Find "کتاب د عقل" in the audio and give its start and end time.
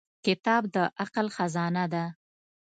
0.25-1.27